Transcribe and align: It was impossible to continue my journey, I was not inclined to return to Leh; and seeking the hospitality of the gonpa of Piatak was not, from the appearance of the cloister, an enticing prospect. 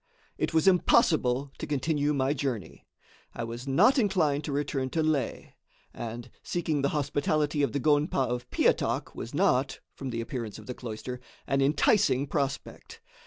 It 0.39 0.51
was 0.51 0.67
impossible 0.67 1.51
to 1.59 1.67
continue 1.67 2.11
my 2.11 2.33
journey, 2.33 2.87
I 3.35 3.43
was 3.43 3.67
not 3.67 3.99
inclined 3.99 4.43
to 4.45 4.51
return 4.51 4.89
to 4.89 5.03
Leh; 5.03 5.49
and 5.93 6.31
seeking 6.41 6.81
the 6.81 6.89
hospitality 6.89 7.61
of 7.61 7.71
the 7.71 7.79
gonpa 7.79 8.17
of 8.27 8.49
Piatak 8.49 9.13
was 9.13 9.35
not, 9.35 9.79
from 9.93 10.09
the 10.09 10.19
appearance 10.21 10.57
of 10.57 10.65
the 10.65 10.73
cloister, 10.73 11.19
an 11.45 11.61
enticing 11.61 12.25
prospect. 12.25 12.99